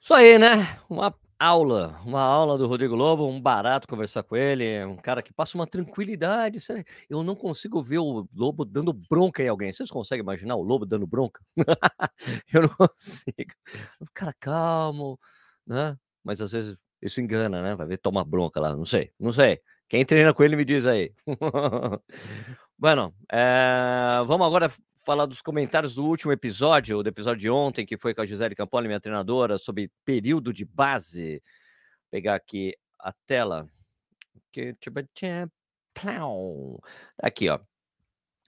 [0.00, 0.78] Isso aí, né?
[0.88, 5.32] Uma aula, uma aula do Rodrigo Lobo, um barato conversar com ele, um cara que
[5.32, 6.58] passa uma tranquilidade.
[7.08, 9.72] Eu não consigo ver o Lobo dando bronca em alguém.
[9.72, 11.40] Vocês conseguem imaginar o Lobo dando bronca?
[12.52, 13.52] eu não consigo.
[14.00, 15.18] O cara calmo,
[15.66, 15.96] né?
[16.24, 17.74] Mas às vezes isso engana, né?
[17.76, 19.60] Vai ver toma bronca lá, não sei, não sei.
[19.88, 21.12] Quem treina com ele me diz aí.
[22.78, 24.22] bueno, é...
[24.26, 24.70] vamos agora
[25.06, 28.56] falar dos comentários do último episódio, do episódio de ontem, que foi com a Gisele
[28.56, 31.34] Campoli, minha treinadora, sobre período de base.
[31.34, 33.70] Vou pegar aqui a tela.
[37.22, 37.60] Aqui, ó.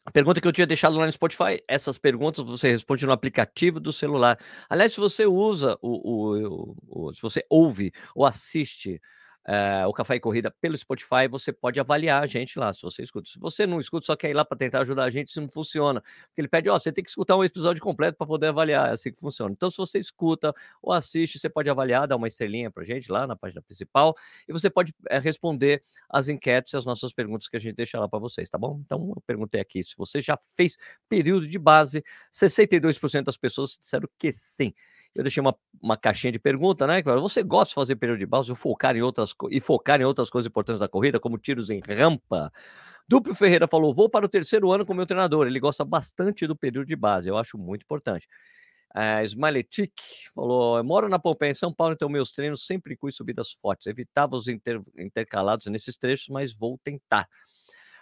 [0.05, 3.79] A pergunta que eu tinha deixado lá no Spotify, essas perguntas você responde no aplicativo
[3.79, 4.37] do celular.
[4.68, 9.01] Aliás, se você usa o, o, o, o se você ouve ou assiste
[9.49, 13.03] uh, o Café e Corrida pelo Spotify, você pode avaliar a gente lá, se você
[13.03, 13.29] escuta.
[13.29, 15.49] Se você não escuta, só quer ir lá para tentar ajudar a gente, isso não
[15.49, 16.01] funciona.
[16.01, 18.91] Porque ele pede, ó, oh, você tem que escutar um episódio completo para poder avaliar,
[18.91, 19.53] é assim que funciona.
[19.53, 23.27] Então, se você escuta ou assiste, você pode avaliar, dar uma estrelinha para gente lá
[23.27, 24.15] na página principal,
[24.47, 27.99] e você pode é, responder as enquetes e as nossas perguntas que a gente deixa
[27.99, 28.81] lá para vocês, tá bom?
[28.85, 30.77] Então, eu perguntei aqui se você já fez
[31.09, 34.75] período de base, 62% das pessoas disseram que sim
[35.14, 37.03] eu deixei uma, uma caixinha de pergunta, né?
[37.03, 40.49] Você gosta de fazer período de ou focar em outras e focar em outras coisas
[40.49, 42.53] importantes da corrida, como tiros em rampa?
[43.09, 45.47] Duplo Ferreira falou: vou para o terceiro ano com meu treinador.
[45.47, 48.29] Ele gosta bastante do período de base, eu acho muito importante.
[48.94, 49.92] Uh, Smaletic
[50.35, 53.87] falou: moro na Pompeia, em São Paulo, então meus treinos sempre incluem subidas fortes.
[53.87, 57.29] Evitava os inter intercalados nesses trechos, mas vou tentar.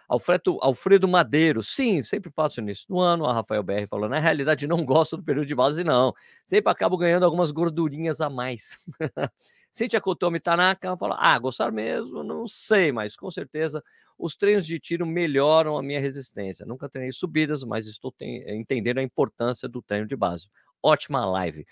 [0.08, 3.26] Alfredo, Alfredo Madeiro, sim, sempre faço início do ano.
[3.26, 6.14] A Rafael BR falou: na realidade, não gosto do período de base, não.
[6.44, 8.78] Sempre acabo ganhando algumas gordurinhas a mais.
[9.70, 13.82] Cintia Kotomi Tanaka fala: ah, gostar mesmo, não sei, mas com certeza
[14.18, 16.64] os treinos de tiro melhoram a minha resistência.
[16.64, 20.48] Nunca treinei subidas, mas estou entendendo a importância do treino de base.
[20.82, 21.66] Ótima live.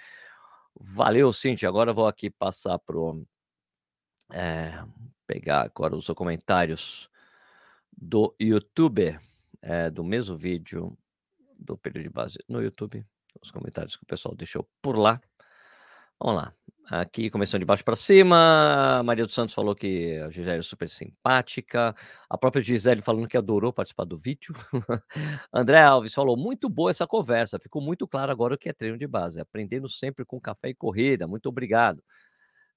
[0.78, 1.68] Valeu, Cintia.
[1.68, 2.96] Agora vou aqui passar para
[4.32, 4.84] é,
[5.26, 7.08] pegar agora os comentários
[8.04, 9.18] do YouTube,
[9.62, 10.96] é, do mesmo vídeo
[11.58, 13.04] do período de base no YouTube,
[13.40, 15.20] os comentários que o pessoal deixou por lá.
[16.20, 16.54] Vamos lá.
[16.86, 20.86] Aqui, começando de baixo para cima, Maria dos Santos falou que a Gisele é super
[20.86, 21.96] simpática.
[22.28, 24.54] A própria Gisele falando que adorou participar do vídeo.
[25.50, 27.58] André Alves falou: muito boa essa conversa.
[27.58, 29.40] Ficou muito claro agora o que é treino de base.
[29.40, 31.26] Aprendendo sempre com café e corrida.
[31.26, 32.04] Muito obrigado.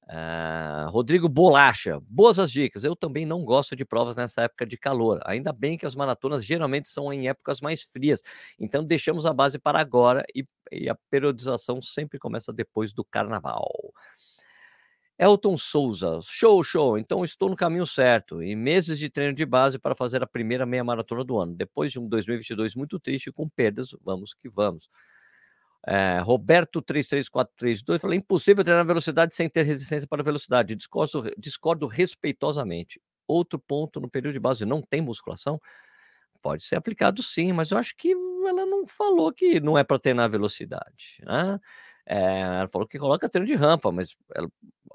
[0.10, 2.84] Uh, Rodrigo Bolacha, boas as dicas.
[2.86, 5.20] Eu também não gosto de provas nessa época de calor.
[5.26, 8.22] Ainda bem que as maratonas geralmente são em épocas mais frias.
[8.58, 13.68] Então deixamos a base para agora e, e a periodização sempre começa depois do carnaval.
[15.20, 16.98] Elton Souza, show, show.
[16.98, 18.42] Então estou no caminho certo.
[18.42, 21.54] E meses de treino de base para fazer a primeira meia maratona do ano.
[21.54, 24.90] Depois de um 2022 muito triste com perdas, vamos que vamos.
[25.86, 30.76] É, Roberto 33432 falou: impossível treinar velocidade sem ter resistência para velocidade.
[30.76, 33.02] Discordo, discordo respeitosamente.
[33.28, 35.60] Outro ponto no período de base: não tem musculação?
[36.42, 40.00] Pode ser aplicado sim, mas eu acho que ela não falou que não é para
[40.00, 41.18] treinar velocidade.
[41.24, 41.60] Né?
[42.06, 44.50] É, ela falou que coloca treino de rampa, mas ela,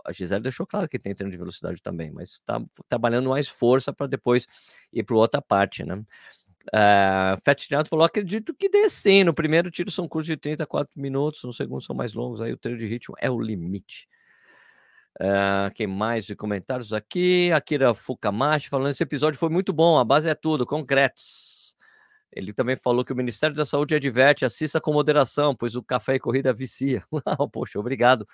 [0.07, 3.92] a Gisele deixou claro que tem treino de velocidade também, mas está trabalhando mais força
[3.92, 4.47] para depois
[4.92, 6.03] ir para outra parte, né?
[6.68, 9.25] Uh, falou: acredito que dê sim.
[9.25, 12.40] No primeiro tiro são cursos de 34 minutos, no segundo são mais longos.
[12.40, 14.09] Aí o treino de ritmo é o limite.
[15.20, 17.51] Uh, quem mais de comentários aqui?
[17.53, 21.77] Akira Fukamashi falando: esse episódio foi muito bom, a base é tudo, concretos.
[22.33, 26.14] Ele também falou que o Ministério da Saúde adverte, assista com moderação, pois o café
[26.14, 27.05] e corrida vicia.
[27.53, 28.27] Poxa, obrigado.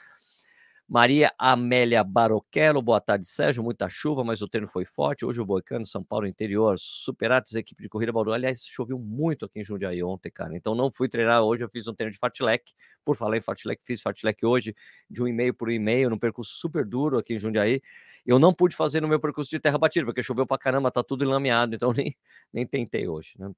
[0.91, 3.63] Maria Amélia Barochello, boa tarde, Sérgio.
[3.63, 5.23] Muita chuva, mas o treino foi forte.
[5.23, 8.33] Hoje o Boicano, São Paulo interior, Superates, equipe de corrida Bauru.
[8.33, 10.57] Aliás, choveu muito aqui em Jundiaí ontem, cara.
[10.57, 12.73] Então não fui treinar hoje, eu fiz um treino de fartlek.
[13.05, 14.75] Por falar em fartlek, fiz fartlek hoje,
[15.11, 17.83] de um e meio por um e meio, num percurso super duro aqui em Jundiaí.
[18.25, 21.03] Eu não pude fazer no meu percurso de terra batida, porque choveu pra caramba, tá
[21.03, 22.17] tudo enlameado, então nem,
[22.51, 23.53] nem tentei hoje, né?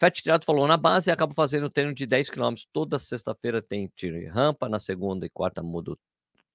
[0.00, 2.54] Fat Triato falou, na base acabo fazendo treino de 10 km.
[2.72, 5.98] Toda sexta-feira tem tiro e rampa, na segunda e quarta mudo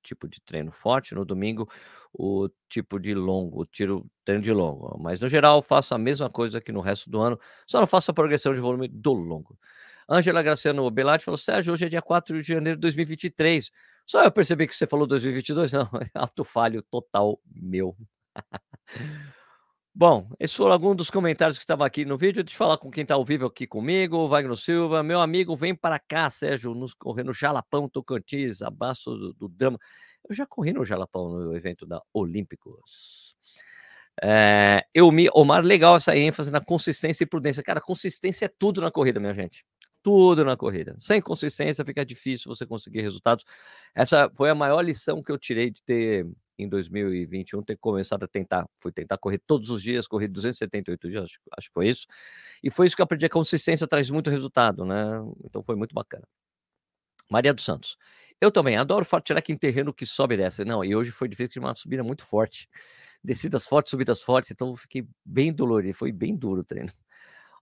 [0.03, 1.67] tipo de treino forte, no domingo
[2.13, 4.97] o tipo de longo, o tiro treino de longo.
[4.99, 8.11] Mas no geral faço a mesma coisa que no resto do ano, só não faço
[8.11, 9.57] a progressão de volume do longo.
[10.07, 13.71] Ângela Graciano Belatti falou: Sérgio, hoje é dia 4 de janeiro de 2023.
[14.05, 17.95] Só eu percebi que você falou 2022, não, é ato falho total meu.
[19.95, 22.43] Bom, esses foram alguns dos comentários que estavam aqui no vídeo.
[22.43, 25.03] Deixa eu falar com quem está ao vivo aqui comigo, Wagner Silva.
[25.03, 29.77] Meu amigo, vem para cá, Sérgio, nos correr no Jalapão Tocantins, abraço do, do Drama.
[30.27, 33.35] Eu já corri no Jalapão no evento da Olímpicos.
[34.19, 37.61] É, eu me, Omar, legal essa ênfase na consistência e prudência.
[37.61, 39.63] Cara, consistência é tudo na corrida, minha gente.
[40.01, 40.95] Tudo na corrida.
[40.99, 43.45] Sem consistência fica difícil você conseguir resultados.
[43.93, 46.25] Essa foi a maior lição que eu tirei de ter
[46.57, 51.23] em 2021 ter começado a tentar, fui tentar correr todos os dias, corri 278 dias,
[51.23, 52.05] acho, acho que foi isso.
[52.63, 55.03] E foi isso que eu aprendi, a consistência traz muito resultado, né?
[55.45, 56.27] Então foi muito bacana.
[57.29, 57.97] Maria dos Santos.
[58.39, 60.65] Eu também adoro fartlek em terreno que sobe e desce.
[60.65, 62.69] Não, e hoje foi difícil de uma subida muito forte.
[63.23, 66.91] Descidas fortes, subidas fortes, então eu fiquei bem dolorido, foi bem duro o treino.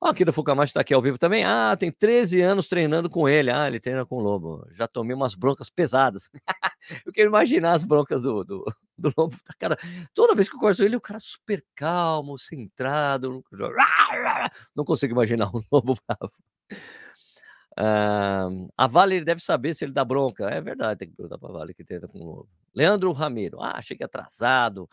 [0.03, 1.43] Ó, aqui do Fucamacho está aqui ao vivo também.
[1.45, 3.51] Ah, tem 13 anos treinando com ele.
[3.51, 4.67] Ah, ele treina com o Lobo.
[4.71, 6.27] Já tomei umas broncas pesadas.
[7.05, 8.65] eu quero imaginar as broncas do, do,
[8.97, 9.37] do Lobo.
[9.59, 9.77] Cara,
[10.11, 13.43] toda vez que eu converso ele, o cara super calmo, centrado.
[14.75, 16.33] Não consigo imaginar um Lobo bravo.
[17.77, 20.49] Uh, a Vale deve saber se ele dá bronca.
[20.49, 22.49] É verdade, tem que perguntar para a Vale que treina com o Lobo.
[22.73, 23.61] Leandro Ramiro.
[23.61, 24.89] Ah, achei que atrasado.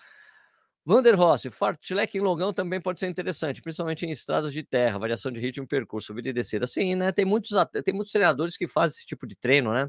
[0.89, 5.31] Vander Rossi, fartlek em longão também pode ser interessante, principalmente em estradas de terra, variação
[5.31, 6.67] de ritmo percurso, subida e descida.
[6.67, 7.13] Sim, né?
[7.13, 7.51] Tem muitos,
[7.85, 9.87] tem muitos treinadores que fazem esse tipo de treino, né?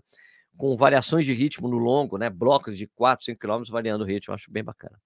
[0.58, 2.30] Com variações de ritmo no longo, né?
[2.30, 5.00] Blocos de 4, 5 km variando o ritmo, acho bem bacana.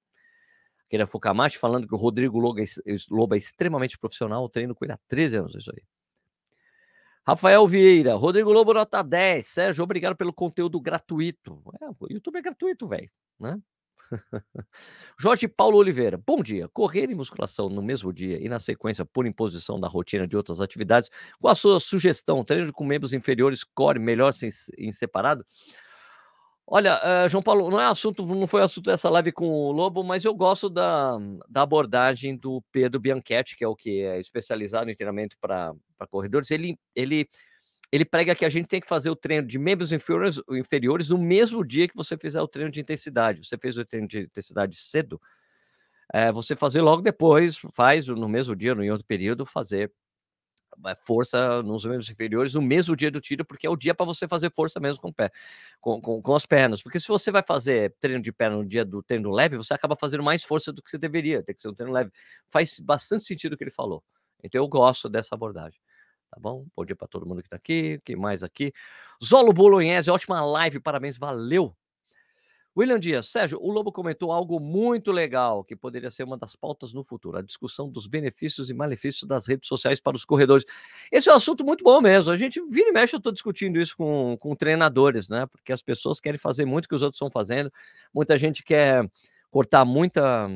[0.88, 2.66] Aquele é Fukamachi falando que o Rodrigo Lobo é,
[3.12, 5.84] Lobo é extremamente profissional, o treino com ele há 13 anos, isso aí.
[7.24, 9.46] Rafael Vieira, Rodrigo Lobo nota 10.
[9.46, 11.62] Sérgio, obrigado pelo conteúdo gratuito.
[11.80, 13.62] É, o YouTube é gratuito, velho, né?
[15.20, 16.68] Jorge Paulo Oliveira, bom dia.
[16.70, 20.62] Correr e musculação no mesmo dia e na sequência por imposição da rotina de outras
[20.62, 21.10] atividades,
[21.40, 22.44] qual a sua sugestão?
[22.44, 25.46] Treino com membros inferiores, core, melhor sem, em separado?
[26.66, 30.02] Olha, uh, João Paulo, não é assunto, não foi assunto dessa live com o Lobo,
[30.02, 31.18] mas eu gosto da,
[31.50, 35.74] da abordagem do Pedro Bianchetti, que é o que é especializado em treinamento para
[36.10, 36.52] corredores.
[36.52, 37.28] Ele, ele
[37.94, 41.18] ele prega que a gente tem que fazer o treino de membros inferiores, inferiores no
[41.20, 43.48] mesmo dia que você fizer o treino de intensidade.
[43.48, 45.22] Você fez o treino de intensidade cedo,
[46.12, 49.92] é, você fazer logo depois, faz no mesmo dia, no outro período, fazer
[50.88, 54.08] eh, força nos membros inferiores no mesmo dia do tiro, porque é o dia para
[54.08, 55.30] você fazer força mesmo com o pé,
[55.80, 56.82] com, com, com, as pernas.
[56.82, 59.96] Porque se você vai fazer treino de perna no dia do treino leve, você acaba
[59.96, 62.10] fazendo mais força do que você deveria, tem que ser um treino leve.
[62.50, 64.04] Faz bastante sentido o que ele falou.
[64.44, 65.80] Então eu gosto dessa abordagem
[66.34, 66.66] tá bom?
[66.76, 68.02] Bom dia para todo mundo que está aqui.
[68.04, 68.74] Quem mais aqui?
[69.24, 71.76] Zolo Bolognese, ótima live, parabéns, valeu.
[72.76, 76.92] William Dias, Sérgio, o Lobo comentou algo muito legal que poderia ser uma das pautas
[76.92, 80.66] no futuro, a discussão dos benefícios e malefícios das redes sociais para os corredores.
[81.12, 82.32] Esse é um assunto muito bom mesmo.
[82.32, 85.46] A gente vira e mexe, eu estou discutindo isso com, com treinadores, né?
[85.46, 87.72] Porque as pessoas querem fazer muito o que os outros estão fazendo,
[88.12, 89.08] muita gente quer
[89.52, 90.50] cortar muita.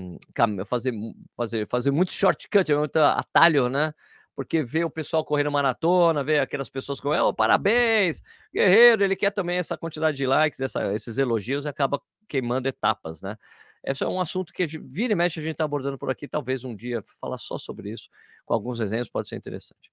[0.66, 0.92] fazer,
[1.36, 3.94] fazer, fazer muito shortcut, muito atalho, né?
[4.38, 8.22] Porque vê o pessoal correndo maratona, vê aquelas pessoas com, oh, parabéns,
[8.54, 13.20] guerreiro, ele quer também essa quantidade de likes, essa, esses elogios e acaba queimando etapas,
[13.20, 13.36] né?
[13.84, 16.64] Esse é um assunto que vira e mexe a gente está abordando por aqui, talvez
[16.64, 18.10] um dia falar só sobre isso,
[18.46, 19.92] com alguns exemplos, pode ser interessante.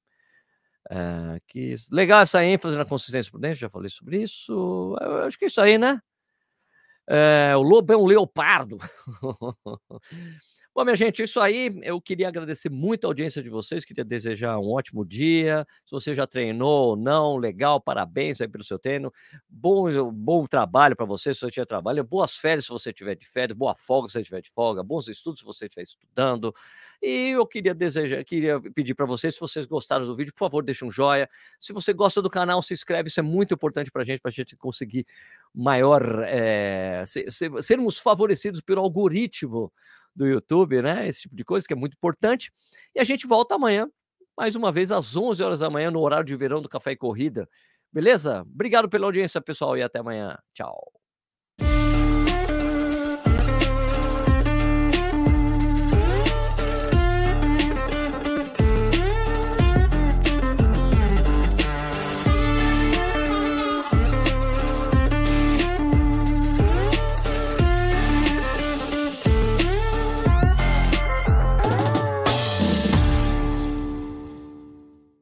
[0.90, 4.94] É, que legal essa ênfase na consistência prudente, já falei sobre isso.
[5.00, 5.98] Eu acho que é isso aí, né?
[7.08, 8.76] É, o lobo é um leopardo.
[10.76, 11.72] Bom, minha gente, isso aí.
[11.84, 15.64] Eu queria agradecer muito a audiência de vocês, queria desejar um ótimo dia.
[15.84, 19.12] Se você já treinou ou não, legal, parabéns aí pelo seu treino.
[19.48, 22.02] Bom, bom trabalho para você se você tiver trabalho.
[22.02, 25.06] Boas férias se você tiver de férias, boa folga se você tiver de folga, bons
[25.06, 26.52] estudos se você estiver estudando.
[27.00, 30.64] E eu queria desejar, queria pedir para vocês, se vocês gostaram do vídeo, por favor,
[30.64, 31.28] deixe um joia.
[31.60, 34.30] Se você gosta do canal, se inscreve, isso é muito importante para a gente, para
[34.30, 35.06] a gente conseguir
[35.54, 39.72] maior, é, ser, ser, sermos favorecidos pelo algoritmo
[40.14, 41.06] do YouTube, né?
[41.08, 42.52] Esse tipo de coisa que é muito importante.
[42.94, 43.88] E a gente volta amanhã,
[44.36, 46.96] mais uma vez, às 11 horas da manhã, no horário de verão do Café e
[46.96, 47.48] Corrida.
[47.92, 48.42] Beleza?
[48.42, 50.36] Obrigado pela audiência, pessoal, e até amanhã.
[50.54, 50.93] Tchau.